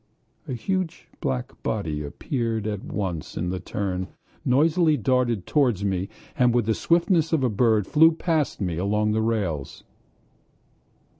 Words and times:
A 0.47 0.53
huge 0.53 1.09
black 1.19 1.61
body 1.61 2.01
appeared 2.01 2.65
at 2.65 2.83
once 2.83 3.37
at 3.37 3.51
the 3.51 3.59
turn, 3.59 4.07
noisily 4.43 4.97
darted 4.97 5.45
towards 5.45 5.85
me, 5.85 6.09
and 6.35 6.55
with 6.55 6.65
the 6.65 6.73
swiftness 6.73 7.31
of 7.31 7.43
a 7.43 7.49
bird 7.51 7.85
flew 7.85 8.11
past 8.11 8.59
me 8.59 8.77
along 8.79 9.11
the 9.11 9.21
rails. 9.21 9.83